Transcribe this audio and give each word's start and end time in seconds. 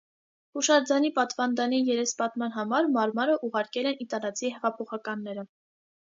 Հուշարձանի 0.59 1.09
պատվանդանի 1.17 1.81
երեսպատման 1.89 2.55
համար 2.55 2.89
մարմարը 2.95 3.35
ուղարկել 3.49 3.89
են 3.91 4.01
իտալացի 4.07 4.51
հեղափոխականները։ 4.55 5.45